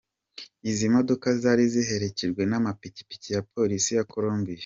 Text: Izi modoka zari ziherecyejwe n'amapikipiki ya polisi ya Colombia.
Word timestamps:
Izi 0.69 0.85
modoka 0.95 1.27
zari 1.41 1.63
ziherecyejwe 1.73 2.41
n'amapikipiki 2.49 3.29
ya 3.35 3.41
polisi 3.53 3.89
ya 3.97 4.05
Colombia. 4.13 4.59